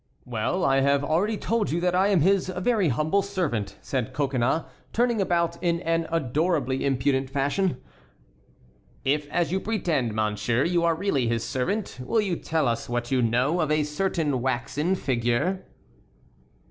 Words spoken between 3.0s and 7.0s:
servant," said Coconnas, turning about in an adorably